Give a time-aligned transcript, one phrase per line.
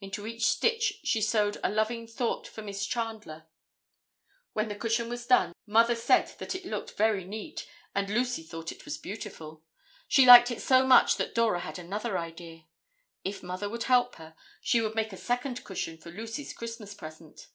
[0.00, 3.46] Into each stitch she sewed a loving thought for Miss Chandler.
[4.54, 8.72] When the cushion was done, Mother said that it looked very neat and Lucy thought
[8.72, 9.64] it was beautiful.
[10.08, 12.62] She liked it so much that Dora had another idea.
[13.22, 17.48] If Mother would help her, she would make a second cushion for Lucy's Christmas present.